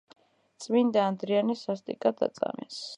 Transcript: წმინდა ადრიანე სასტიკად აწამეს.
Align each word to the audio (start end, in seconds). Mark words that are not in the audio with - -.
წმინდა 0.65 1.03
ადრიანე 1.11 1.59
სასტიკად 1.63 2.29
აწამეს. 2.31 2.87